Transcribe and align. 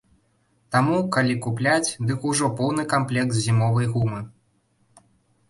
Таму, 0.75 0.95
калі 1.15 1.35
купляць, 1.47 1.95
дык 2.07 2.25
ужо 2.31 2.49
поўны 2.61 2.87
камплект 2.95 3.37
зімовай 3.45 3.85
гумы. 3.93 4.19